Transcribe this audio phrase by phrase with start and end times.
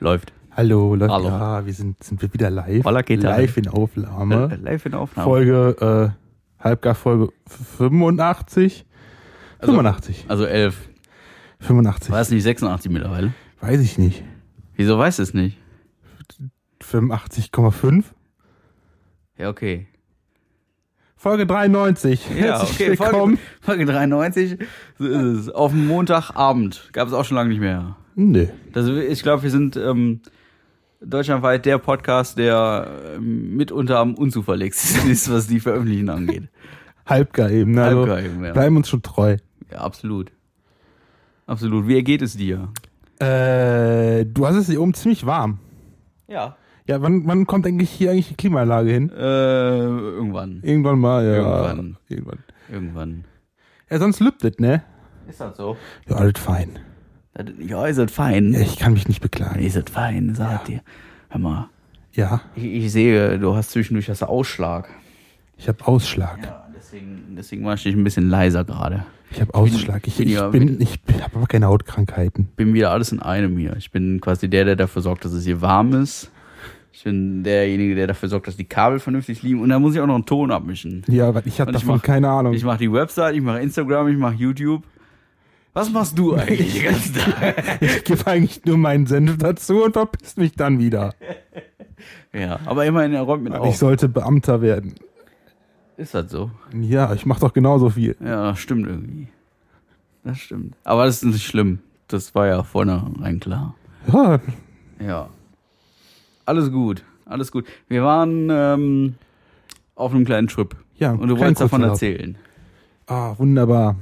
[0.00, 0.32] Läuft.
[0.52, 1.12] Hallo, Leute.
[1.12, 1.28] Hallo.
[1.28, 2.84] Ja, wir sind, sind wir wieder live.
[3.04, 3.40] ¿qué tal?
[3.40, 4.56] live in Aufnahme.
[4.62, 5.24] Live in Aufnahme.
[5.24, 6.14] Folge,
[6.58, 8.86] äh, Halbgar Folge 85.
[9.58, 10.24] Also- 85.
[10.28, 10.88] Also 11.
[11.60, 12.10] 85.
[12.10, 13.34] War es nicht 86 mittlerweile?
[13.60, 14.24] Weiß ich nicht.
[14.74, 15.58] Wieso weiß es nicht?
[16.82, 18.04] 85,5.
[19.36, 19.86] Ja, okay.
[21.20, 22.30] Folge 93.
[22.30, 23.38] Herzlich willkommen.
[23.60, 24.56] Folge, Folge 93.
[24.98, 25.50] So ist es.
[25.50, 26.88] Auf dem Montagabend.
[26.94, 27.94] Gab es auch schon lange nicht mehr.
[28.14, 28.46] Nö.
[28.72, 30.22] Das, ich glaube, wir sind ähm,
[31.02, 36.44] deutschlandweit der Podcast, der ähm, mitunter am unzuverlässigsten ist, was die Veröffentlichen angeht.
[37.04, 37.72] Halbgar eben.
[37.72, 37.84] Ne?
[37.84, 38.52] Also, Halbgar eben, ja.
[38.54, 39.36] Bleiben uns schon treu.
[39.70, 40.32] Ja, absolut.
[41.46, 41.86] Absolut.
[41.86, 42.72] Wie ergeht es dir?
[43.18, 45.58] Äh, du hast es hier oben ziemlich warm.
[46.28, 46.56] Ja.
[46.90, 49.10] Ja, wann, wann kommt eigentlich hier eigentlich die Klimaanlage hin?
[49.10, 49.20] Äh,
[49.78, 50.58] irgendwann.
[50.64, 51.34] Irgendwann mal, ja.
[51.36, 51.96] Irgendwann.
[52.08, 52.38] Irgendwann.
[52.68, 53.24] Irgendwann.
[53.88, 54.82] Ja, sonst lübt es, ne?
[55.28, 55.76] Ist das so?
[56.08, 56.80] Ja, alles fein.
[57.34, 58.52] Das- Ja, ist das fein.
[58.54, 59.60] Ja, ich kann mich nicht beklagen.
[59.60, 60.80] Ist das fein, sag dir.
[61.28, 61.68] Hör mal.
[62.12, 64.88] Ja, Ich, ich sehe, du hast zwischendurch hast du Ausschlag.
[65.56, 66.40] ich habe Ausschlag.
[66.42, 69.06] Ja, deswegen, deswegen war ich dich ein bisschen leiser gerade.
[69.30, 70.04] Ich habe Ausschlag.
[70.08, 72.48] Ich, bin ich ja bin, ich habe aber keine Hautkrankheiten.
[72.56, 73.76] Bin wieder alles in einem hier.
[73.76, 76.32] Ich bin quasi der, der dafür sorgt, dass es hier warm ist.
[76.92, 79.60] Ich bin derjenige, der dafür sorgt, dass die Kabel vernünftig liegen.
[79.60, 81.02] Und da muss ich auch noch einen Ton abmischen.
[81.08, 82.52] Ja, weil ich habe ich davon mach- keine Ahnung.
[82.52, 84.82] Ich mache die Website, ich mache Instagram, ich mache YouTube.
[85.72, 87.80] Was machst du eigentlich den ganzen Tag?
[87.80, 91.14] Ich gebe eigentlich nur meinen Senf dazu und verpiss mich dann wieder.
[92.32, 93.76] Ja, aber immerhin, er räumt mit Ich auf.
[93.76, 94.94] sollte Beamter werden.
[95.96, 96.50] Ist das so?
[96.78, 98.16] Ja, ich mache doch genauso viel.
[98.24, 99.28] Ja, stimmt irgendwie.
[100.24, 100.74] Das stimmt.
[100.82, 101.78] Aber das ist nicht schlimm.
[102.08, 103.74] Das war ja vornherein klar.
[104.12, 104.40] Ja,
[105.00, 105.28] Ja.
[106.44, 107.04] Alles gut.
[107.24, 107.66] Alles gut.
[107.88, 109.14] Wir waren ähm,
[109.94, 110.74] auf einem kleinen Trip.
[110.96, 112.36] ja Und du wolltest davon erzählen.
[113.06, 113.96] Ah, wunderbar.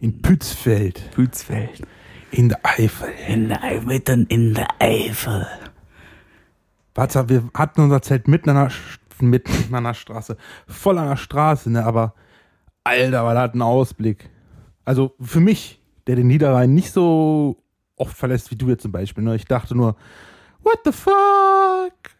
[0.00, 1.82] In Pützfeld, Pützfeld.
[2.30, 3.08] in der Eifel.
[3.28, 5.46] In der Eifel, mitten in der Eifel.
[6.94, 8.72] Warte, wir hatten unser Zelt mitten an der,
[9.26, 10.36] mitten an der Straße.
[10.66, 11.84] Voll an der Straße, ne?
[11.84, 12.14] Aber,
[12.84, 14.30] Alter, war das ein Ausblick.
[14.84, 17.56] Also, für mich, der den Niederrhein nicht so
[17.96, 19.34] oft verlässt wie du jetzt zum Beispiel, ne?
[19.36, 19.96] Ich dachte nur,
[20.64, 22.14] what the fuck?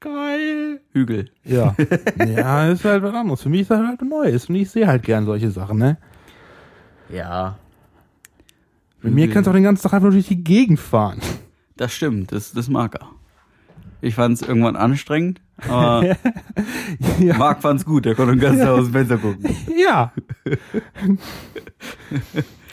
[0.00, 0.80] Geil.
[0.92, 1.30] Hügel.
[1.44, 1.74] Ja.
[2.26, 3.42] ja, ist halt was anderes.
[3.42, 4.48] Für mich ist das halt Neues.
[4.48, 5.98] Und ich sehe halt gern solche Sachen, ne?
[7.10, 7.58] Ja.
[9.02, 11.20] Mit mir kannst du auch den ganzen Tag einfach durch die Gegend fahren.
[11.76, 13.08] Das stimmt, das, das mag er.
[14.00, 16.04] Ich fand es irgendwann anstrengend, aber
[17.18, 17.36] Ja.
[17.36, 19.56] Marc fand es gut, der konnte den ganzen Tag aus dem Fenster gucken.
[19.76, 20.12] Ja.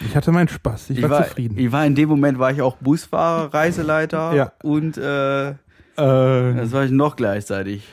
[0.01, 0.89] Ich hatte meinen Spaß.
[0.91, 1.57] Ich, Ich war, war, zufrieden.
[1.57, 4.51] ich war in dem Moment war ich auch Busfahrer, Reiseleiter Ja.
[4.63, 5.55] und äh, äh,
[5.95, 7.87] das war ich noch gleichzeitig.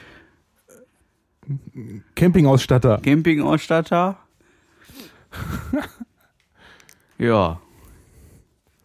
[2.15, 2.99] Campingausstatter.
[3.03, 4.17] Campingausstatter.
[7.19, 7.61] ja.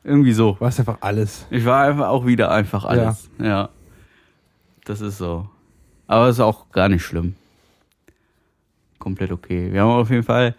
[0.03, 0.53] Irgendwie so.
[0.53, 1.45] Du warst einfach alles.
[1.49, 3.29] Ich war einfach auch wieder einfach alles.
[3.39, 3.69] Ja.
[4.87, 5.49] Das ist so.
[6.07, 7.35] Aber es ist auch gar nicht schlimm.
[8.99, 9.71] Komplett okay.
[9.73, 10.55] Wir haben auf jeden Fall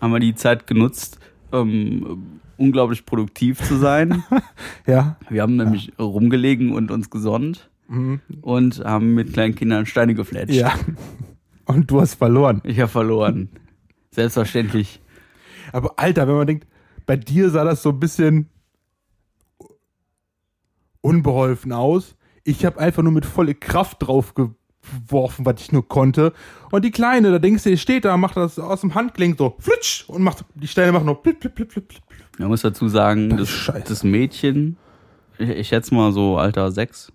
[0.00, 1.18] haben wir die Zeit genutzt,
[1.52, 4.22] ähm, unglaublich produktiv zu sein.
[4.86, 5.16] Ja.
[5.28, 8.20] Wir haben nämlich rumgelegen und uns gesonnt Mhm.
[8.42, 10.54] und haben mit kleinen Kindern Steine gefletscht.
[10.54, 10.74] Ja.
[11.64, 12.60] Und du hast verloren.
[12.64, 13.48] Ich habe verloren.
[14.12, 15.00] Selbstverständlich.
[15.72, 16.66] Aber Alter, wenn man denkt,
[17.06, 18.48] bei dir sah das so ein bisschen
[21.00, 22.16] unbeholfen aus.
[22.44, 26.32] Ich habe einfach nur mit volle Kraft drauf geworfen, was ich nur konnte.
[26.70, 29.54] Und die Kleine, da denkst du, die steht da, macht das aus dem Handgelenk so
[29.58, 32.02] flitsch und macht die Steine machen nur blip, blip, blip, blip, blip.
[32.38, 34.76] Man muss dazu sagen, Das das, das Mädchen,
[35.38, 37.12] ich, ich schätze mal so Alter sechs,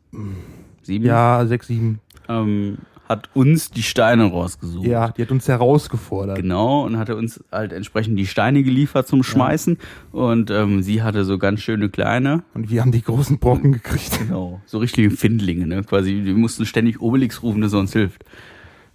[0.81, 2.00] sieben, Ja, sechs, sieben.
[2.29, 2.78] ähm,
[3.09, 4.87] hat uns die Steine rausgesucht.
[4.87, 6.37] Ja, die hat uns herausgefordert.
[6.37, 9.77] Genau, und hatte uns halt entsprechend die Steine geliefert zum Schmeißen.
[10.11, 12.43] Und ähm, sie hatte so ganz schöne kleine.
[12.53, 14.19] Und wir haben die großen Brocken gekriegt.
[14.19, 14.61] Genau.
[14.65, 15.83] So richtige Findlinge, ne?
[15.83, 18.23] Quasi, wir mussten ständig Obelix rufen, dass er uns hilft.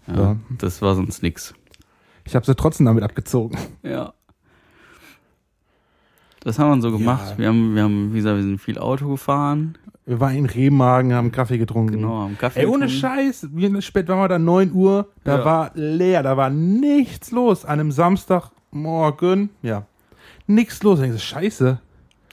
[0.06, 0.36] Ja, Ja.
[0.58, 1.54] Das war sonst nix.
[2.24, 3.56] Ich habe sie trotzdem damit abgezogen.
[3.82, 4.14] Ja.
[6.40, 7.32] Das haben wir so gemacht.
[7.32, 7.38] Ja.
[7.38, 9.76] Wir haben, wir haben, wie gesagt, wir sind viel Auto gefahren.
[10.08, 11.96] Wir waren in Remagen, haben Kaffee getrunken.
[11.96, 13.00] Genau, haben Kaffee Ey, ohne getrunken.
[13.16, 15.44] Scheiß, wir spät waren wir da 9 Uhr, da Ja.
[15.44, 17.64] war leer, da war nichts los.
[17.66, 19.84] An einem Samstagmorgen, ja,
[20.46, 20.98] nichts los.
[20.98, 21.78] Ich denke, scheiße.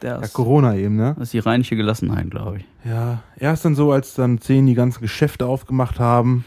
[0.01, 1.13] Der Ja, Corona eben, ne?
[1.17, 2.65] das ist die rheinische Gelassenheit, glaube ich.
[2.89, 6.43] Ja, erst dann so, als dann 10 die ganzen Geschäfte aufgemacht haben,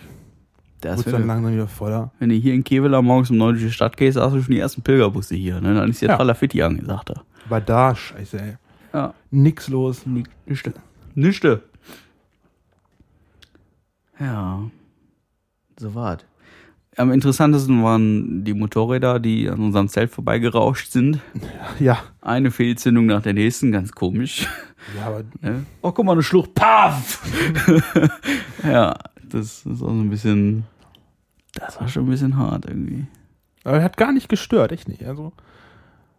[0.84, 2.10] ist, es dann du, langsam wieder voller.
[2.18, 4.52] wenn du hier in Kevela morgens um 9 durch die Stadt gehst, hast du schon
[4.54, 5.60] die ersten Pilgerbusse hier.
[5.62, 5.74] Ne?
[5.74, 6.16] Dann ist der Ja.
[6.16, 7.08] Tralafitti angesagt.
[7.10, 7.22] da.
[7.46, 8.52] Aber da, scheiße, ey.
[8.92, 9.14] Ja.
[9.30, 10.02] Nix los.
[10.46, 10.74] Nischte.
[11.18, 11.62] Nischte.
[14.20, 14.62] Ja.
[15.78, 16.20] So war's.
[16.96, 21.20] Am interessantesten waren die Motorräder, die an unserem Zelt vorbeigerauscht sind.
[21.80, 24.48] Ja, Eine Fehlzündung nach der nächsten, ganz komisch.
[24.96, 25.24] Ja, aber?
[25.82, 26.54] Oh, guck mal, eine Schlucht.
[26.54, 27.22] Paff!
[28.64, 28.96] ja,
[29.28, 30.64] das ist auch so ein bisschen.
[31.54, 33.06] Das war schon ein bisschen hart irgendwie.
[33.64, 35.04] Aber er hat gar nicht gestört, echt nicht.
[35.04, 35.32] Also,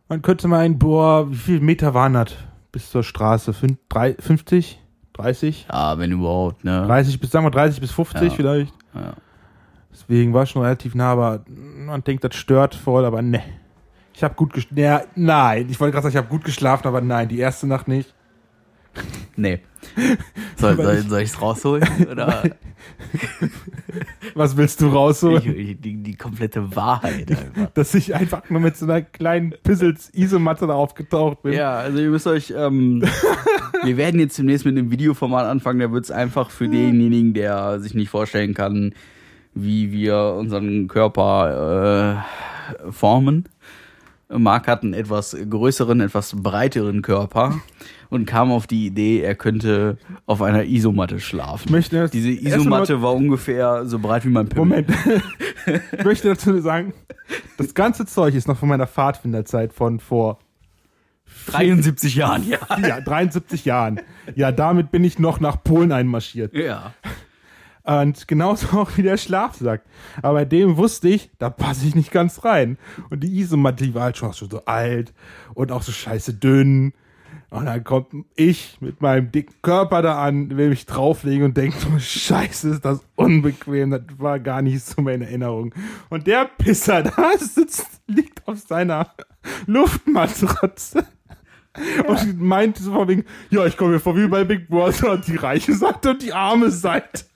[0.08, 2.34] man könnte meinen, boah, wie viele Meter waren das
[2.72, 3.54] bis zur Straße?
[3.54, 4.80] 50?
[5.14, 5.68] 30?
[5.72, 6.86] Ja, wenn überhaupt, ne?
[6.86, 8.30] 30 bis, sagen wir 30 bis 50 ja.
[8.30, 8.74] vielleicht.
[8.94, 9.14] Ja.
[9.92, 13.42] Deswegen war es schon relativ nah, aber man denkt, das stört voll, aber ne.
[14.14, 14.78] Ich habe gut geschlafen.
[14.78, 17.88] Ja, nein, ich wollte gerade sagen, ich habe gut geschlafen, aber nein, die erste Nacht
[17.88, 18.14] nicht.
[19.36, 19.60] Nee.
[20.58, 21.88] Soll, soll, soll ich es rausholen?
[22.12, 22.44] Oder?
[24.36, 25.56] Was willst du rausholen?
[25.58, 27.72] Ich, die, die, komplette Wahrheit einfach.
[27.74, 31.54] Dass ich einfach nur mit so einer kleinen Pizzels-Isomatte da aufgetaucht bin.
[31.54, 33.02] Ja, also ihr müsst euch, ähm,
[33.84, 37.80] wir werden jetzt demnächst mit einem Videoformat anfangen, da wird es einfach für denjenigen, der
[37.80, 38.94] sich nicht vorstellen kann,
[39.54, 42.26] wie wir unseren Körper
[42.86, 43.46] äh, formen.
[44.30, 47.60] Mark hat einen etwas größeren, etwas breiteren Körper
[48.10, 51.64] und kam auf die Idee, er könnte auf einer Isomatte schlafen.
[51.66, 54.86] Ich möchte Diese Isomatte war ungefähr so breit wie mein Pimmel.
[54.86, 54.90] Moment.
[55.92, 56.94] ich möchte dazu sagen,
[57.58, 60.40] das ganze Zeug ist noch von meiner Pfadfinderzeit von vor
[61.48, 62.60] 73 Jahren, ja.
[62.82, 64.02] Ja, 73 Jahren.
[64.36, 66.54] Ja, damit bin ich noch nach Polen einmarschiert.
[66.54, 66.94] Ja.
[67.90, 69.82] Und genauso auch wie der Schlafsack.
[70.22, 72.78] Aber bei dem wusste ich, da passe ich nicht ganz rein.
[73.10, 75.12] Und die Isomatte, die war halt schon so alt
[75.56, 76.94] und auch so scheiße dünn.
[77.50, 81.80] Und dann kommt ich mit meinem dicken Körper da an, will mich drauflegen und denkt
[81.80, 83.90] so, scheiße, ist das unbequem.
[83.90, 85.74] Das war gar nicht so meine Erinnerung.
[86.10, 89.12] Und der Pisser da sitzt, liegt auf seiner
[89.66, 91.08] Luftmatratze.
[91.98, 92.04] Ja.
[92.04, 95.26] Und meint so von wegen, ja, ich komme hier vor wie bei Big Brother und
[95.28, 97.29] die reiche Seite und die arme Seite.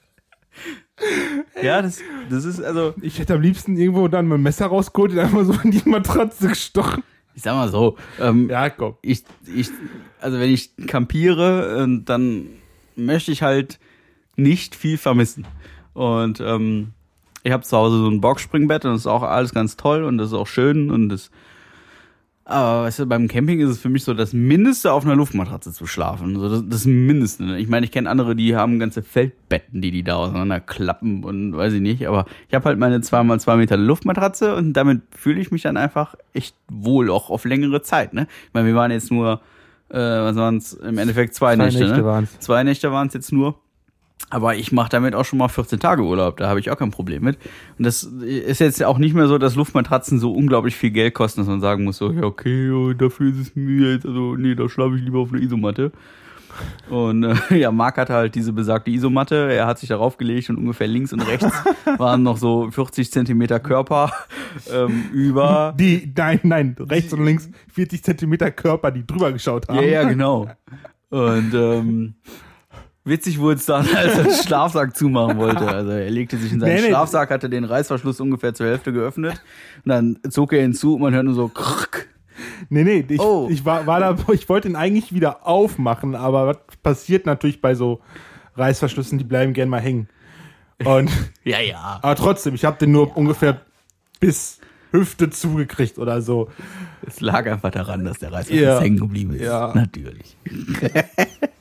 [1.62, 2.94] Ja, das, das ist also.
[3.02, 6.50] Ich hätte am liebsten irgendwo dann mein Messer rausgeholt und einfach so in die Matratze
[6.50, 7.04] gestochen.
[7.36, 8.96] Ich sag mal so, ähm, ja, komm.
[9.02, 9.24] Ich,
[9.54, 9.70] ich,
[10.20, 12.48] also wenn ich kampiere, äh, dann
[12.96, 13.80] möchte ich halt
[14.36, 15.46] nicht viel vermissen.
[15.94, 16.92] Und ähm,
[17.44, 20.18] ich habe zu Hause so ein Boxspringbett und das ist auch alles ganz toll und
[20.18, 21.30] das ist auch schön und das
[22.46, 25.72] aber weißt du, beim Camping ist es für mich so das Mindeste, auf einer Luftmatratze
[25.72, 26.38] zu schlafen.
[26.38, 27.46] So das, das Mindeste.
[27.46, 27.60] Ne?
[27.60, 31.74] Ich meine, ich kenne andere, die haben ganze Feldbetten, die die da auseinanderklappen und weiß
[31.74, 32.06] ich nicht.
[32.06, 36.16] Aber ich habe halt meine 2x2 Meter Luftmatratze und damit fühle ich mich dann einfach
[36.34, 38.14] echt wohl, auch auf längere Zeit.
[38.14, 38.28] Ne?
[38.48, 39.40] Ich meine, wir waren jetzt nur,
[39.90, 41.80] äh, was waren es, im Endeffekt zwei, zwei Nächte.
[41.80, 42.06] Nächte ne?
[42.06, 42.40] waren's.
[42.40, 43.56] Zwei Nächte waren es jetzt nur.
[44.34, 46.90] Aber ich mache damit auch schon mal 14 Tage Urlaub, da habe ich auch kein
[46.90, 47.38] Problem mit.
[47.78, 51.42] Und das ist jetzt auch nicht mehr so, dass Luftmatratzen so unglaublich viel Geld kosten,
[51.42, 54.68] dass man sagen muss, so, ja, okay, dafür ist es mir jetzt, also nee, da
[54.68, 55.92] schlafe ich lieber auf einer Isomatte.
[56.90, 60.58] Und äh, ja, Marc hatte halt diese besagte Isomatte, er hat sich darauf gelegt und
[60.58, 61.52] ungefähr links und rechts
[62.00, 64.12] waren noch so 40 Zentimeter Körper
[64.74, 65.76] ähm, über.
[65.78, 69.76] Die, nein, nein, rechts und links 40 Zentimeter Körper, die drüber geschaut haben.
[69.76, 70.50] Ja, ja, genau.
[71.12, 72.16] Und ähm,
[73.06, 75.68] Witzig wurde es dann, als er den Schlafsack zumachen wollte.
[75.68, 79.42] Also er legte sich in seinen nee, Schlafsack, hatte den Reißverschluss ungefähr zur Hälfte geöffnet
[79.84, 82.08] und dann zog er ihn zu und man hört nur so krrk.
[82.70, 83.48] Nee, nee, ich, oh.
[83.52, 87.76] ich war, war da, ich wollte ihn eigentlich wieder aufmachen, aber was passiert natürlich bei
[87.76, 88.02] so
[88.56, 90.08] Reißverschlüssen, die bleiben gern mal hängen.
[90.84, 91.12] Und
[91.44, 92.00] ja, ja.
[92.02, 93.14] Aber trotzdem, ich habe den nur ja.
[93.14, 93.62] ungefähr
[94.20, 94.60] bis
[94.92, 96.50] Hüfte zugekriegt oder so.
[97.06, 98.80] Es lag einfach daran, dass der Reißverschluss ja.
[98.80, 99.42] hängen geblieben ist.
[99.42, 99.74] Ja.
[99.74, 100.38] Natürlich.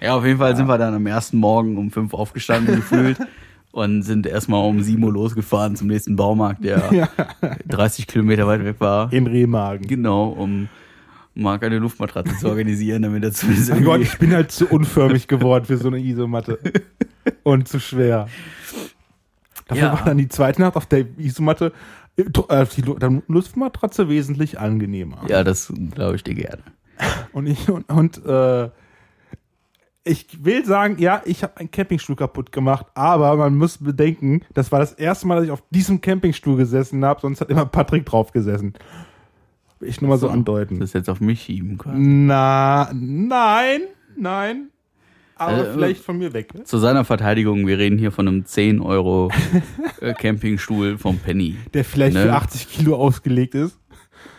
[0.00, 0.56] Ja, auf jeden Fall ja.
[0.56, 3.18] sind wir dann am ersten Morgen um fünf aufgestanden gefühlt
[3.72, 7.08] und sind erstmal um sieben Uhr losgefahren zum nächsten Baumarkt, der ja.
[7.68, 9.12] 30 Kilometer weit weg war.
[9.12, 9.86] In Remagen.
[9.86, 10.68] Genau, um
[11.34, 15.28] Marc eine Luftmatratze zu organisieren, damit er zumindest Oh Gott, ich bin halt zu unförmig
[15.28, 16.58] geworden für so eine Isomatte.
[17.42, 18.28] Und zu schwer.
[19.68, 19.92] Dafür ja.
[19.92, 21.72] war dann die zweite Nacht auf der Isomatte
[22.16, 22.82] äh, die
[23.28, 25.22] Luftmatratze wesentlich angenehmer.
[25.28, 26.62] Ja, das glaube ich dir gerne.
[27.32, 28.70] Und ich und, und äh,
[30.10, 34.72] ich will sagen, ja, ich habe einen Campingstuhl kaputt gemacht, aber man muss bedenken, das
[34.72, 38.04] war das erste Mal, dass ich auf diesem Campingstuhl gesessen habe, sonst hat immer Patrick
[38.06, 38.74] drauf gesessen.
[39.78, 40.80] Will ich nur mal so, so andeuten.
[40.80, 41.96] Das jetzt auf mich schieben quasi.
[41.98, 43.82] Na, nein,
[44.16, 44.70] nein.
[45.36, 46.54] Aber äh, vielleicht von mir weg.
[46.54, 46.64] Ne?
[46.64, 49.30] Zu seiner Verteidigung, wir reden hier von einem 10 Euro
[50.00, 51.56] äh, Campingstuhl vom Penny.
[51.72, 52.24] Der vielleicht ne?
[52.24, 53.78] für 80 Kilo ausgelegt ist.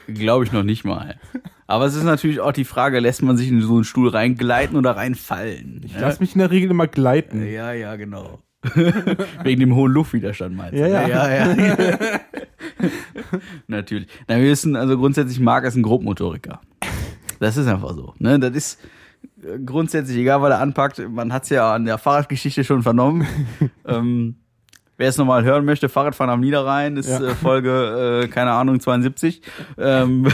[0.08, 1.16] Glaube ich noch nicht mal.
[1.72, 4.75] Aber es ist natürlich auch die Frage, lässt man sich in so einen Stuhl reingleiten
[4.75, 5.80] oder reinfallen?
[5.86, 7.50] Ich lasse mich in der Regel immer gleiten.
[7.50, 8.40] Ja, ja, genau.
[9.44, 10.80] Wegen dem hohen Luftwiderstand meinst du?
[10.80, 11.08] Ja, ja.
[11.08, 12.20] ja, ja.
[13.68, 14.10] natürlich.
[14.28, 16.60] Na, wir wissen, also grundsätzlich Marc ist ein Grobmotoriker.
[17.40, 18.16] Das ist einfach so.
[18.20, 18.38] Ne?
[18.38, 18.80] Das ist
[19.66, 21.00] grundsätzlich egal, weil er anpackt.
[21.10, 23.25] Man hat es ja an der Fahrradgeschichte schon vernommen.
[23.88, 24.36] ähm,
[24.98, 27.30] Wer es nochmal hören möchte, Fahrradfahren am Niederrhein ist ja.
[27.30, 29.42] äh, Folge, äh, keine Ahnung, 72.
[29.80, 30.28] Ähm,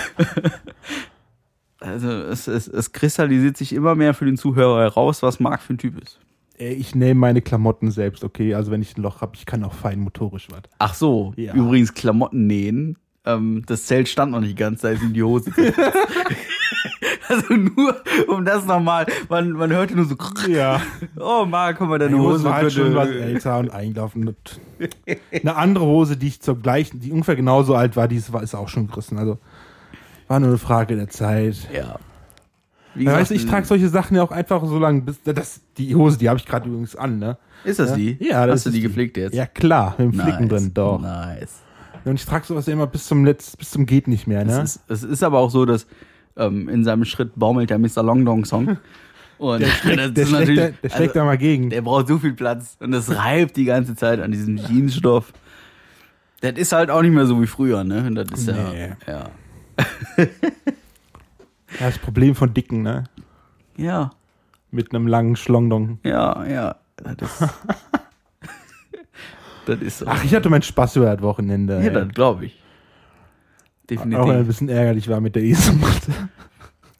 [1.79, 5.73] also es, es, es kristallisiert sich immer mehr für den Zuhörer heraus, was Marc für
[5.73, 6.19] ein Typ ist.
[6.59, 8.55] Ich nehme meine Klamotten selbst, okay?
[8.55, 10.61] Also wenn ich ein Loch habe, ich kann auch fein motorisch was.
[10.79, 11.53] Ach so, Ja.
[11.53, 12.97] übrigens Klamotten nähen.
[13.25, 15.51] Ähm, das Zelt stand noch nicht ganz, da ist in die Hose.
[17.29, 17.95] also nur,
[18.27, 20.15] um das nochmal, man, man hörte nur so,
[20.47, 20.81] Ja.
[21.19, 24.35] oh Marc, komm mal deine Die Hose Hose war halt schon was älter und eingelaufen.
[25.31, 28.43] Eine andere Hose, die ich zur gleichen, die ungefähr genauso alt war, die ist, war-
[28.43, 29.17] ist auch schon gerissen.
[29.17, 29.37] Also
[30.27, 31.55] war nur eine Frage der Zeit.
[31.73, 31.97] Ja.
[32.95, 35.61] Wie gesagt, weißt du, ich trage solche Sachen ja auch einfach so lange, bis das
[35.77, 37.37] die Hose, die habe ich gerade übrigens an, ne?
[37.63, 37.95] Ist das Ja.
[37.95, 38.17] die?
[38.19, 39.35] Ja, das Hast du ist die gepflegt jetzt?
[39.35, 40.49] Ja klar, mit dem Flicken Nice.
[40.63, 40.99] drin, doch.
[41.01, 41.59] Nice.
[42.05, 44.47] Und ich trage sowas ja immer bis zum Letz, bis zum geht nicht mehr, Es,
[44.47, 44.61] ne?
[44.63, 45.85] ist, es ist aber auch so, dass
[46.37, 48.01] ähm, in seinem Schritt baumelt der Mr.
[48.03, 48.77] Longdong Song.
[49.37, 51.69] Und Der schlägt, das der schlägt, da, der schlägt also, da mal gegen.
[51.69, 55.31] Der braucht so viel Platz und das reibt die ganze Zeit an diesem Jeansstoff.
[56.41, 58.11] Das ist halt auch nicht mehr so wie früher, ne?
[58.15, 58.95] Das ist Nee.
[59.05, 59.29] ja, ja.
[61.79, 63.03] Das Problem von Dicken, ne?
[63.75, 64.11] Ja,
[64.71, 65.99] Mit einem langen Schlongdong.
[66.03, 66.75] ja, ja.
[66.95, 67.41] Das ist,
[69.67, 70.07] das ist so.
[70.07, 71.79] Ach, ich hatte meinen Spaß über das Wochenende.
[71.83, 72.53] ja, das glaube ich.
[73.91, 74.47] Auch wenn er ein Definitiv.
[74.47, 76.11] bisschen ärgerlich war mit der Isomatte.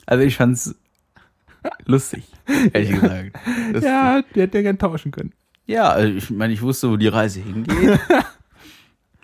[0.06, 0.76] Also ich fand's
[1.86, 2.26] lustig,
[2.74, 3.32] ehrlich gesagt.
[3.74, 5.34] Das, Ja, der hätte ja gern tauschen können.
[5.66, 8.00] Ja, also ich meine, ich wusste, wo die Reise hingeht.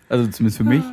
[0.10, 0.83] Also zumindest für mich.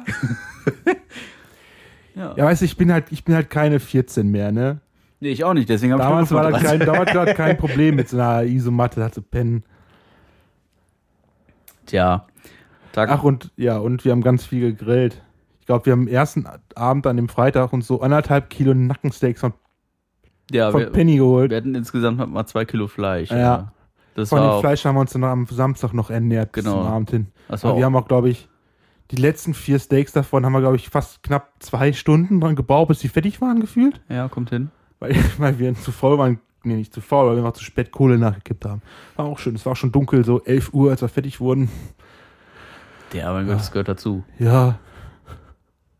[2.21, 2.35] Ja.
[2.37, 4.81] Ja, weißt du, ich bin halt, ich bin halt keine 14 mehr, ne?
[5.21, 6.79] Nee, ich auch nicht, deswegen habe ich Damals war das 35.
[6.87, 9.65] kein, damals war das kein Problem mit so einer Isomatte, da zu pennen.
[11.87, 12.27] Tja.
[12.93, 15.23] Tag, Ach, und ja, und wir haben ganz viel gegrillt.
[15.61, 19.41] Ich glaube, wir haben am ersten Abend an dem Freitag uns so anderthalb Kilo Nackensteaks
[19.41, 19.53] von,
[20.51, 21.51] ja, von wir, Penny geholt.
[21.51, 23.31] wir hatten insgesamt mal zwei Kilo Fleisch.
[23.31, 23.73] Ja.
[24.15, 26.65] Das Von war dem auch, Fleisch haben wir uns dann am Samstag noch ernährt bis
[26.65, 26.79] Genau.
[26.83, 27.27] zum Abend hin.
[27.49, 28.49] das war Aber wir haben auch, glaube ich,
[29.11, 32.89] die letzten vier Steaks davon haben wir, glaube ich, fast knapp zwei Stunden dran gebaut,
[32.89, 34.01] bis die fertig waren, gefühlt.
[34.09, 34.71] ja, kommt hin.
[34.99, 37.91] Weil, weil wir zu faul waren, nee, nicht zu faul, weil wir einfach zu spät
[37.91, 38.83] Kohle nachgekippt haben.
[39.17, 39.55] War auch schön.
[39.55, 41.71] Es war auch schon dunkel, so 11 Uhr, als wir fertig wurden.
[43.13, 44.23] Ja, mein Gott, das gehört dazu.
[44.39, 44.79] Ja,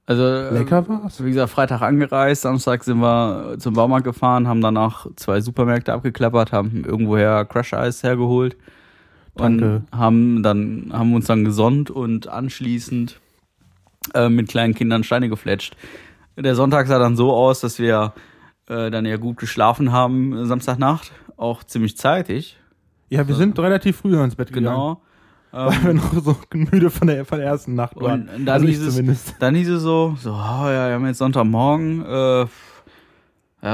[0.07, 1.23] Also, ähm, lecker war's.
[1.25, 6.53] Wie gesagt, Freitag angereist, Samstag sind wir zum Baumarkt gefahren, haben danach zwei Supermärkte abgeklappert,
[6.53, 8.57] haben irgendwoher Crush Eis hergeholt
[9.35, 9.83] und Danke.
[9.93, 13.21] haben dann haben uns dann gesonnt und anschließend
[14.15, 15.77] äh, mit kleinen Kindern Steine gefletscht.
[16.37, 18.13] Der Sonntag sah dann so aus, dass wir
[18.69, 22.57] äh, dann ja gut geschlafen haben äh, Samstagnacht, auch ziemlich zeitig.
[23.09, 24.77] Ja, wir sind relativ früh ins Bett gegangen.
[24.77, 25.03] Genau.
[25.53, 28.29] Weil wir noch so müde von der, von der ersten Nacht waren.
[28.29, 29.35] Und dann also hieß es- zumindest.
[29.41, 32.49] Dann hieß es so, so, oh, ja, wir haben jetzt Sonntagmorgen, äh, ja,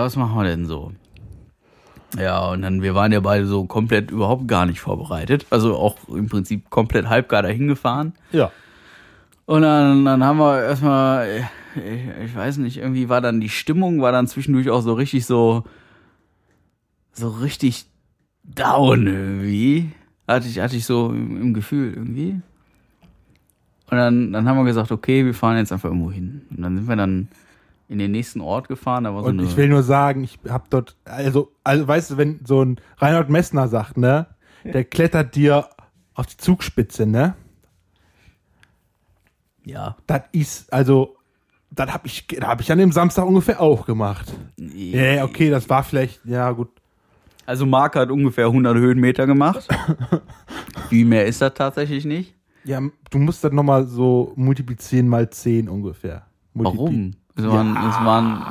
[0.03, 0.93] was machen wir denn so?
[2.19, 5.47] Ja, und dann, wir waren ja beide so komplett überhaupt gar nicht vorbereitet.
[5.51, 8.15] Also auch im Prinzip komplett halbgar dahin gefahren.
[8.33, 8.51] Ja.
[9.45, 14.01] Und dann, dann haben wir erstmal, ich, ich weiß nicht, irgendwie war dann die Stimmung,
[14.01, 15.65] war dann zwischendurch auch so richtig so,
[17.13, 17.87] so richtig
[18.45, 19.93] down irgendwie.
[20.27, 22.41] Hatte ich, hatte ich so im, im Gefühl irgendwie.
[23.89, 26.43] Und dann, dann haben wir gesagt, okay, wir fahren jetzt einfach irgendwo hin.
[26.51, 27.29] Und dann sind wir dann
[27.89, 29.05] in den nächsten Ort gefahren.
[29.05, 32.11] Da war so Und eine, ich will nur sagen, ich hab dort, also, also weißt
[32.13, 34.27] du, wenn so ein Reinhold Messner sagt, ne,
[34.65, 35.69] der klettert dir
[36.15, 37.35] auf die Zugspitze, ne?
[39.65, 39.97] ja.
[40.07, 41.17] Das ist, also,
[41.71, 44.33] das hab ich, das hab ich an dem Samstag ungefähr auch gemacht.
[44.57, 46.69] Ja, okay, das war vielleicht, ja gut.
[47.45, 49.69] Also Marc hat ungefähr 100 Höhenmeter gemacht.
[50.91, 52.35] Wie mehr ist das tatsächlich nicht?
[52.65, 56.27] Ja, du musst das nochmal so multiplizieren mal 10 ungefähr.
[56.57, 57.15] Multipli- Warum?
[57.37, 58.43] Es waren, es waren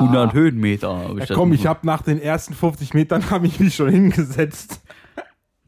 [0.00, 1.08] 100 Höhenmeter.
[1.08, 1.78] hab Ja, komm, ich gemacht.
[1.78, 4.80] hab nach den ersten 50 Metern habe ich mich schon hingesetzt.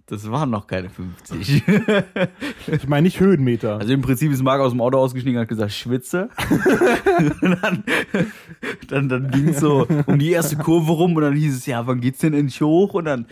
[0.07, 1.65] Das waren noch keine 50.
[2.69, 3.79] Ich meine nicht Höhenmeter.
[3.79, 6.31] Also im Prinzip ist Marc aus dem Auto ausgestiegen und hat gesagt, schwitze.
[7.43, 7.85] und dann
[8.89, 11.87] dann, dann ging es so um die erste Kurve rum und dann hieß es, ja,
[11.87, 12.95] wann geht's denn endlich hoch?
[12.95, 13.27] Und dann,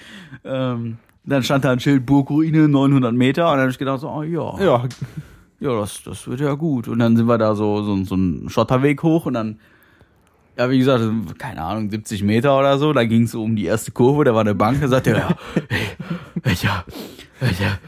[0.44, 4.10] ähm, dann stand da ein Schild Burgruine 900 Meter und dann habe ich gedacht so,
[4.10, 4.84] oh ja, ja,
[5.60, 6.88] ja, das, das wird ja gut.
[6.88, 9.58] Und dann sind wir da so, so, so einen Schotterweg hoch und dann,
[10.58, 11.02] ja, wie gesagt,
[11.38, 14.34] keine Ahnung, 70 Meter oder so, da ging es so um die erste Kurve, da
[14.34, 15.28] war eine Bank, da sagte er, ja,
[16.42, 16.84] hey, ja,
[17.60, 17.78] ja,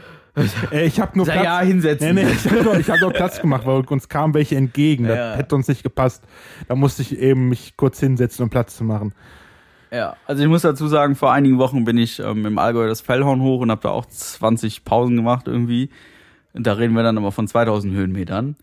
[0.71, 1.43] Ey, ich habe nur Platz.
[1.43, 2.15] ja, hinsetzen.
[2.15, 5.05] Nee, nee, ich habe nur, ich hab nur Platz gemacht, weil uns kamen welche entgegen.
[5.05, 5.33] Das Ja.
[5.35, 6.23] hätte uns nicht gepasst.
[6.69, 9.13] Da musste ich eben mich kurz hinsetzen, um Platz zu machen.
[9.91, 13.01] Ja, also ich muss dazu sagen, vor einigen Wochen bin ich ähm, im Allgäu das
[13.01, 15.89] Fellhorn hoch und habe da auch 20 Pausen gemacht irgendwie.
[16.53, 18.55] Da reden wir dann aber von 2000 Höhenmetern.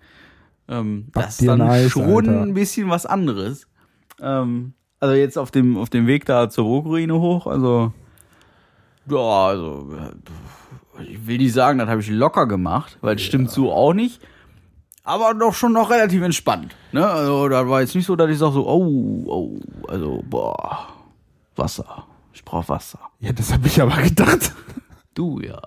[0.69, 2.43] Ähm, das ist dann nice, schon Alter.
[2.43, 3.66] ein bisschen was anderes.
[4.21, 7.93] Ähm, also jetzt auf dem, auf dem Weg da zur Burgruine hoch, also
[9.09, 9.88] ja, also
[11.07, 14.21] ich will nicht sagen, das habe ich locker gemacht, weil es stimmt so auch nicht.
[15.05, 16.75] aber doch schon noch relativ entspannt.
[16.90, 17.07] Ne?
[17.07, 20.88] Also da war jetzt nicht so, dass ich sage so, oh, oh, also boah,
[21.55, 22.07] Wasser.
[22.33, 22.99] Ich brauche Wasser.
[23.21, 24.52] Ja, das habe ich aber gedacht.
[25.14, 25.61] Du ja.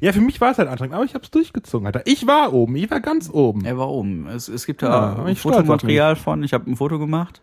[0.00, 2.02] Ja, für mich war es halt anstrengend, aber ich habe es durchgezogen, Alter.
[2.04, 3.64] Ich war oben, ich war ganz oben.
[3.64, 4.26] Er war oben.
[4.28, 6.42] Es, es gibt Ja, da stolz auf Fotomaterial von.
[6.42, 7.40] Ich habe ein Foto gemacht,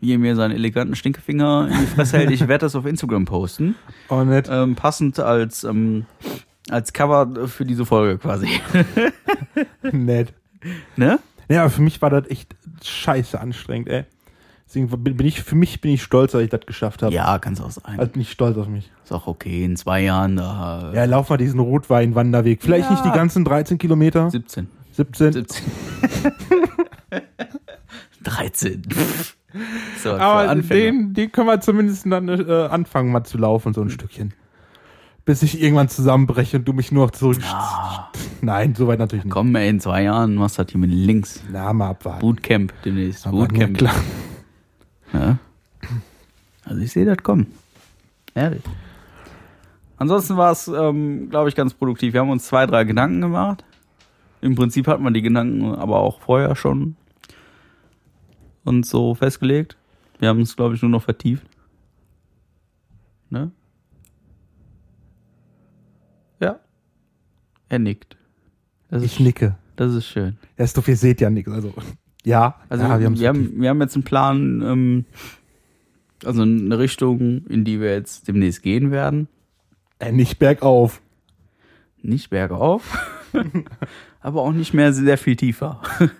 [0.00, 2.30] wie er mir seinen eleganten Stinkefinger in die Fresse hält.
[2.30, 3.74] Ich werde das auf Instagram posten.
[4.08, 4.48] Oh, nett.
[4.50, 6.06] Ähm, passend als, ähm,
[6.70, 8.48] als Cover für diese Folge quasi.
[9.92, 10.32] nett.
[10.96, 11.18] ne?
[11.48, 12.54] Ja, aber für mich war das echt
[12.84, 14.04] scheiße anstrengend, ey.
[14.72, 17.12] Deswegen bin ich, für mich bin ich stolz, dass ich das geschafft habe.
[17.12, 17.98] Ja, kann es auch sein.
[17.98, 18.88] Also bin ich stolz auf mich.
[19.02, 19.64] Ist auch okay.
[19.64, 20.92] In zwei Jahren da.
[20.94, 22.62] Ja, lauf mal diesen Rotwein-Wanderweg.
[22.62, 22.92] Vielleicht Ja.
[22.92, 24.30] nicht die ganzen 13 Kilometer.
[24.30, 24.68] 17.
[24.92, 25.32] 17.
[25.32, 25.62] 17.
[28.22, 28.82] 13.
[30.02, 33.90] so, Aber den, den können wir zumindest dann äh, anfangen, mal zu laufen, so ein
[33.90, 34.34] Stückchen.
[35.24, 37.38] Bis ich irgendwann zusammenbreche und du mich nur noch zurück.
[37.44, 38.08] Ah,
[38.40, 39.32] Nein, soweit natürlich nicht.
[39.32, 41.42] komm, ey, in zwei Jahren machst du das hier mit links.
[41.50, 42.20] Na, mal abwarten.
[42.20, 43.26] Bootcamp demnächst.
[43.26, 43.76] Aber Bootcamp.
[43.78, 43.94] klar.
[45.12, 45.38] Ja.
[46.64, 47.48] Also ich sehe das kommen.
[48.34, 48.62] Ehrlich.
[49.96, 52.12] Ansonsten war es, ähm, glaube ich, ganz produktiv.
[52.12, 53.64] Wir haben uns zwei, drei Gedanken gemacht.
[54.40, 56.96] Im Prinzip hat man die Gedanken aber auch vorher schon
[58.64, 59.76] und so festgelegt.
[60.18, 61.46] Wir haben es, glaube ich, nur noch vertieft.
[63.30, 63.50] Ne?
[66.40, 66.60] Ja.
[67.68, 68.16] Er nickt.
[68.88, 69.56] Das ist, Ich nicke.
[69.76, 70.38] das ist schön.
[70.56, 71.50] Erst doch, ihr seht ja nichts.
[71.52, 71.72] Also,
[72.24, 75.04] ja, Also ja, wir, haben's haben, wir haben jetzt einen Plan, ähm,
[76.24, 79.28] also eine Richtung, in die wir jetzt demnächst gehen werden.
[79.98, 81.00] Äh, nicht bergauf.
[82.02, 82.98] Nicht bergauf,
[84.20, 85.82] aber auch nicht mehr sehr viel tiefer.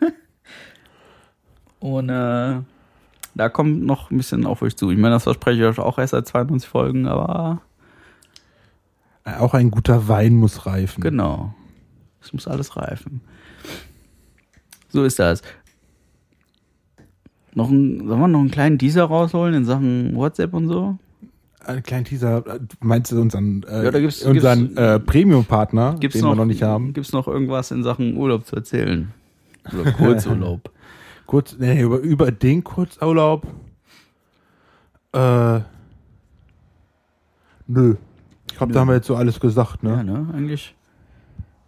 [1.81, 2.61] Und äh,
[3.35, 4.91] da kommt noch ein bisschen auf euch zu.
[4.91, 7.63] Ich meine, das verspreche ich euch auch erst seit 92 Folgen, aber
[9.25, 11.01] Äh, Auch ein guter Wein muss reifen.
[11.01, 11.55] genau.
[12.23, 13.23] Es muss alles reifen.
[14.91, 15.41] So ist das.
[17.55, 20.99] Noch ein, sollen wir noch einen kleinen Teaser rausholen in Sachen WhatsApp und so?
[21.65, 22.47] Ein kleiner Teaser.
[22.47, 26.37] äh, Meinst du unseren, äh, Ja, da gibt's- unseren gibt's- äh, Premium-Partner, den noch, wir
[26.37, 26.93] noch nicht haben?
[26.93, 29.13] Gibt's noch irgendwas in Sachen Urlaub zu erzählen?
[29.73, 30.71] Oder Kurzurlaub?
[31.27, 33.47] Kurz, nee, über, über den Kurzurlaub.
[35.13, 35.61] Äh,
[37.67, 37.97] nö.
[38.51, 40.05] Ich glaube, da haben wir jetzt so alles gesagt, ja, ne?
[40.05, 40.75] ne, eigentlich.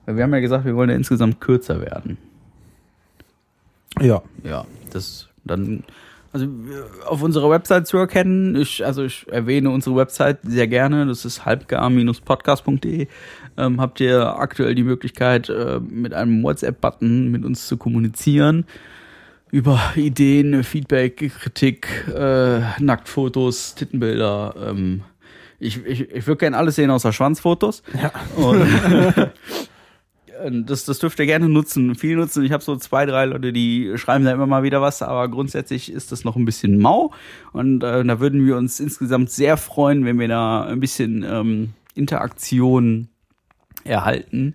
[0.06, 2.18] Wir haben ja gesagt, wir wollen ja insgesamt kürzer werden.
[4.00, 4.22] Ja.
[4.42, 5.84] Ja, das dann.
[6.34, 6.46] Also
[7.04, 11.44] auf unserer Website zu erkennen, ich, also ich erwähne unsere Website sehr gerne, das ist
[11.44, 13.06] halbgar-podcast.de.
[13.58, 18.64] Ähm, habt ihr aktuell die Möglichkeit, äh, mit einem WhatsApp-Button mit uns zu kommunizieren
[19.52, 24.54] über Ideen, Feedback, Kritik, äh, Nacktfotos, Tittenbilder.
[24.70, 25.02] Ähm,
[25.60, 27.82] ich ich, ich würde gerne alles sehen außer Schwanzfotos.
[27.94, 28.10] Ja.
[28.34, 28.66] Und
[30.50, 32.44] das, das dürft ihr gerne nutzen, viel nutzen.
[32.44, 35.92] Ich habe so zwei, drei Leute, die schreiben da immer mal wieder was, aber grundsätzlich
[35.92, 37.12] ist das noch ein bisschen mau.
[37.52, 41.74] Und äh, da würden wir uns insgesamt sehr freuen, wenn wir da ein bisschen ähm,
[41.94, 43.08] Interaktion
[43.84, 44.54] erhalten.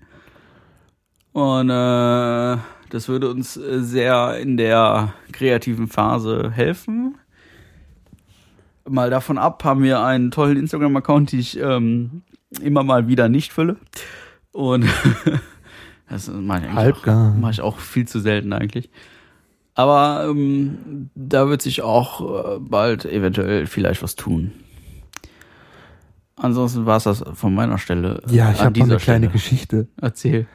[1.33, 2.57] Und äh,
[2.89, 7.17] das würde uns äh, sehr in der kreativen Phase helfen.
[8.89, 12.23] Mal davon ab haben wir einen tollen Instagram-Account, den ich ähm,
[12.61, 13.77] immer mal wieder nicht fülle.
[14.51, 14.85] Und
[16.09, 16.71] das mache ich,
[17.07, 18.89] auch- mach ich auch viel zu selten eigentlich.
[19.75, 24.51] Aber ähm, da wird sich auch äh, bald eventuell vielleicht was tun.
[26.35, 28.21] Ansonsten war es das von meiner Stelle.
[28.27, 29.29] äh, Ja, ich habe eine dieser kleine Stelle.
[29.31, 29.87] Geschichte.
[30.01, 30.47] Erzähl.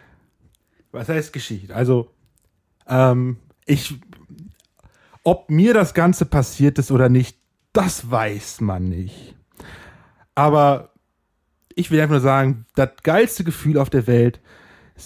[0.92, 1.74] Was heißt Geschichte?
[1.74, 2.10] Also,
[2.86, 3.36] ähm,
[3.66, 3.94] ich,
[5.24, 7.36] ob mir das Ganze passiert ist oder nicht,
[7.72, 9.34] das weiß man nicht.
[10.34, 10.90] Aber
[11.74, 14.40] ich will einfach nur sagen, das geilste Gefühl auf der Welt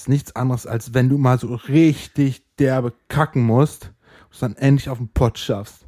[0.00, 3.92] ist nichts anderes, als wenn du mal so richtig derbe kacken musst
[4.24, 5.86] und es dann endlich auf den Pott schaffst.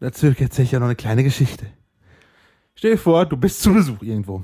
[0.00, 1.66] Dazu erzähle ich ja noch eine kleine Geschichte.
[2.74, 4.42] Stell dir vor, du bist zu Besuch irgendwo.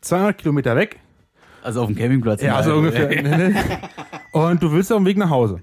[0.00, 1.00] 200 Kilometer weg,
[1.62, 2.42] Also auf dem Campingplatz.
[2.42, 3.08] ja, so ungefähr.
[3.22, 3.78] Ne, ne.
[4.32, 5.62] Und du willst auf dem Weg nach Hause.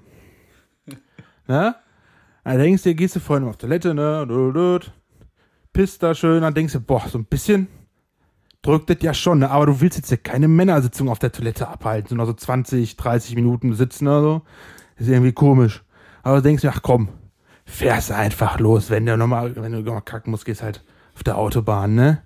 [1.48, 1.76] Ne?
[2.44, 4.80] Dann denkst du, gehst du vorhin auf Toilette, ne?
[5.74, 7.68] Pisst da schön, dann denkst du, boah, so ein bisschen
[8.66, 9.52] drückt das ja schon, ne?
[9.52, 13.36] Aber du willst jetzt ja keine Männersitzung auf der Toilette abhalten, sondern so 20, 30
[13.36, 14.42] Minuten sitzen oder so.
[14.98, 15.84] Ist irgendwie komisch.
[16.24, 17.10] Aber du denkst dir, ach komm,
[17.66, 18.90] fährst einfach los.
[18.90, 22.22] Wenn du nochmal, wenn du nochmal kacken musst, gehst halt auf der Autobahn, ne?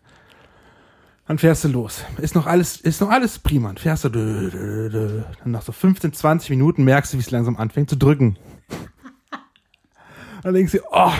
[1.28, 2.06] Dann fährst du los.
[2.17, 3.67] Ist noch alles, ist noch alles prima.
[3.67, 5.21] Dann fährst du, dö, dö, dö.
[5.43, 8.38] dann nach so 15, 20 Minuten merkst du, wie es langsam anfängt zu drücken.
[10.43, 11.12] Dann denkst du, oh,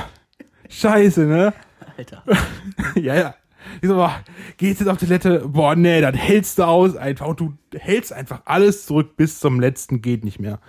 [0.70, 1.54] scheiße, ne?
[1.98, 2.24] Alter.
[2.96, 3.36] ja, ja.
[3.82, 4.20] Ich so, boah,
[4.58, 5.48] geht's jetzt auf Toilette?
[5.48, 9.60] Boah, nee, dann hältst du aus einfach und du hältst einfach alles zurück bis zum
[9.60, 10.60] letzten geht nicht mehr.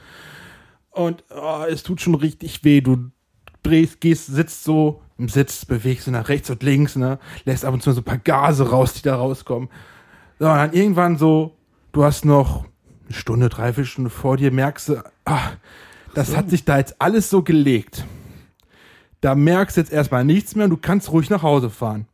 [0.90, 2.81] Und oh, es tut schon richtig weh.
[2.81, 3.11] Du
[3.62, 7.18] drehst, gehst, sitzt so im Sitz, bewegst du nach rechts und links, ne?
[7.44, 9.68] Lässt ab und zu so ein paar Gase raus, die da rauskommen.
[10.38, 11.57] So, und dann irgendwann so,
[11.92, 12.64] du hast noch
[13.07, 15.53] eine Stunde, dreiviertel Stunde vor dir, merkst du, ah,
[16.14, 18.05] das hat sich da jetzt alles so gelegt.
[19.20, 22.07] Da merkst du jetzt erstmal nichts mehr und du kannst ruhig nach Hause fahren.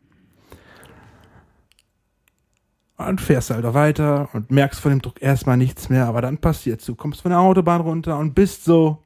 [2.99, 6.87] Und fährst halt weiter und merkst von dem Druck erstmal nichts mehr, aber dann passiert's.
[6.87, 9.03] Du kommst von der Autobahn runter und bist so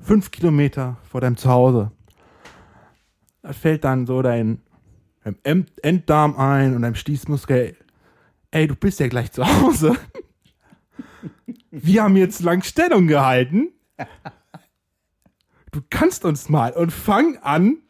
[0.00, 1.92] fünf Kilometer vor deinem Zuhause.
[3.42, 4.62] Da fällt dann so dein,
[5.24, 7.76] dein Enddarm ein und dein Stießmuskel.
[8.50, 9.94] Ey, du bist ja gleich zu Hause.
[11.70, 13.72] Wir haben jetzt lang Stellung gehalten.
[15.70, 17.81] Du kannst uns mal und fang an,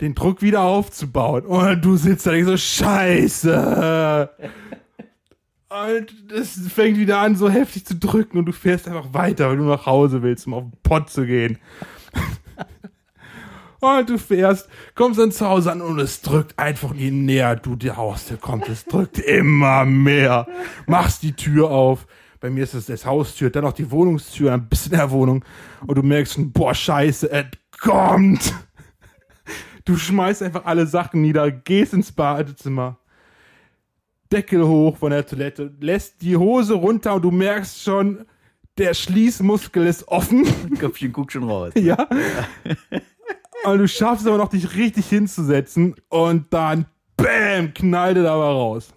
[0.00, 1.44] den Druck wieder aufzubauen.
[1.44, 4.30] Und du sitzt da so, scheiße.
[5.68, 9.56] Und es fängt wieder an, so heftig zu drücken und du fährst einfach weiter, weil
[9.56, 11.58] du nach Hause willst, um auf den Pott zu gehen.
[13.80, 17.76] und du fährst, kommst dann zu Hause an und es drückt einfach, je näher du
[17.76, 20.48] die Haustür kommst, es drückt immer mehr.
[20.88, 22.08] Machst die Tür auf.
[22.40, 25.44] Bei mir ist es das Haustür, dann auch die Wohnungstür, ein bisschen der Wohnung.
[25.86, 27.46] Und du merkst schon, boah, scheiße, es
[27.78, 28.54] kommt.
[29.84, 32.98] Du schmeißt einfach alle Sachen nieder, gehst ins Badezimmer,
[34.32, 38.26] Deckel hoch von der Toilette, lässt die Hose runter und du merkst schon,
[38.78, 40.46] der Schließmuskel ist offen.
[40.78, 41.72] Köpfchen guckt schon raus.
[41.76, 42.08] Ja.
[43.64, 48.92] und du schaffst aber noch, dich richtig hinzusetzen und dann, bam, knallt er aber raus.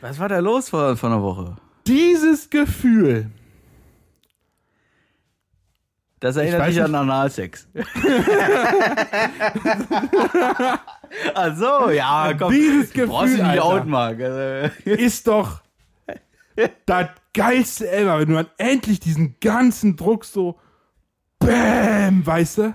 [0.00, 1.56] Was war da los vor, vor einer Woche?
[1.86, 3.30] Dieses Gefühl,
[6.20, 7.68] das erinnert mich an Analsex.
[11.34, 12.52] Ach so, ja, komm.
[12.52, 15.60] Dieses Gefühl, brauchst du nicht Alter, ist doch
[16.86, 20.58] das geilste ever, wenn du dann endlich diesen ganzen Druck so
[21.38, 22.74] Bäm, weißt du?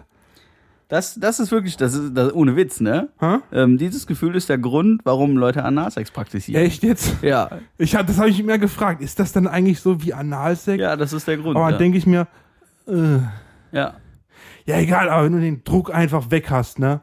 [0.87, 3.09] Das, das ist wirklich, das ist das, ohne Witz, ne?
[3.53, 6.61] Ähm, dieses Gefühl ist der Grund, warum Leute Analsex praktizieren.
[6.61, 7.15] Echt jetzt?
[7.23, 7.49] Ja.
[7.77, 9.01] Ich hab, das habe ich mir gefragt.
[9.01, 10.81] Ist das dann eigentlich so wie Analsex?
[10.81, 11.55] Ja, das ist der Grund.
[11.55, 11.77] Aber ja.
[11.77, 12.27] denke ich mir,
[12.87, 13.19] äh,
[13.71, 13.95] ja.
[14.65, 17.01] Ja, egal, aber wenn du den Druck einfach weg hast, ne?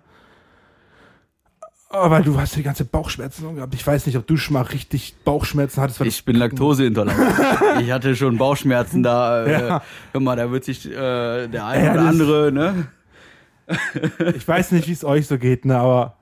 [1.90, 3.74] Aber du hast die ganze Bauchschmerzen gehabt.
[3.74, 6.00] Ich weiß nicht, ob du schon mal richtig Bauchschmerzen hattest.
[6.02, 7.80] Ich bin laktoseintolerant.
[7.80, 9.44] ich hatte schon Bauchschmerzen da.
[9.44, 9.82] Äh, ja.
[10.12, 12.88] Hör mal, da wird sich äh, der eine ja, oder andere, ne?
[14.34, 16.17] ich weiß nicht, wie es euch so geht, ne, aber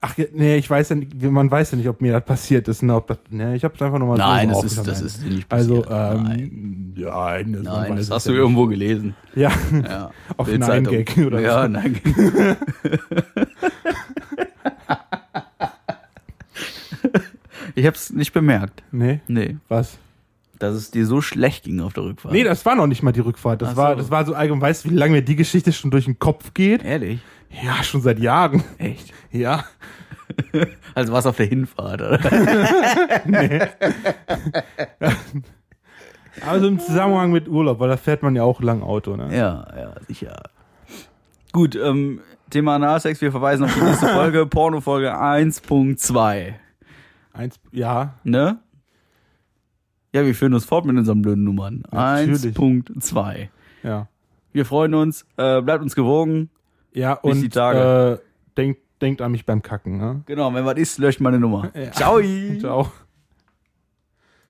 [0.00, 2.82] Ach, nee, ich weiß ja nicht, man weiß ja nicht, ob mir das passiert ist.
[2.82, 5.24] Ne, ob das, nee, ich habe es einfach nochmal Nein, so das, ist, das ist
[5.24, 5.88] nicht passiert.
[5.88, 8.78] Also, ähm, nein, ja, das, nein, das hast du ja irgendwo nicht.
[8.78, 9.16] gelesen.
[9.34, 10.10] Ja, ja.
[10.36, 11.68] auf Nein Gag oder ja, so.
[11.68, 12.04] Nein Gag.
[17.74, 18.82] ich habe es nicht bemerkt.
[18.92, 19.20] Nee?
[19.26, 19.56] Nee.
[19.68, 19.98] Was?
[20.58, 22.32] Dass es dir so schlecht ging auf der Rückfahrt.
[22.32, 23.60] Nee, das war noch nicht mal die Rückfahrt.
[23.62, 23.76] Das, so.
[23.76, 24.62] war, das war so allgemein.
[24.62, 26.82] Weißt du, wie lange mir die Geschichte schon durch den Kopf geht?
[26.82, 27.20] Ehrlich?
[27.62, 28.62] Ja, schon seit Jahren.
[28.78, 29.12] Echt?
[29.30, 29.64] Ja.
[30.94, 32.18] Also war es auf der Hinfahrt, oder?
[33.26, 33.60] nee.
[36.44, 39.28] Also im Zusammenhang mit Urlaub, weil da fährt man ja auch lang Auto, ne?
[39.36, 40.42] Ja, ja, sicher.
[41.52, 46.54] Gut, ähm, Thema Analsex, wir verweisen auf die nächste Folge, Porno-Folge 1.2.
[47.32, 48.14] Eins, ja.
[48.24, 48.58] Ne?
[50.16, 51.82] Ja, wir führen uns fort mit unseren blöden Nummern.
[51.92, 53.48] 1.2.
[53.82, 54.08] Ja.
[54.50, 56.48] Wir freuen uns, äh, bleibt uns gewogen.
[56.94, 58.22] Ja, und die Tage.
[58.22, 59.98] Äh, denkt, denkt an mich beim Kacken.
[59.98, 60.22] Ne?
[60.24, 61.70] Genau, wenn was ist, löscht meine Nummer.
[61.74, 61.92] Ja.
[61.92, 62.18] Ciao.
[62.58, 62.90] Ciao.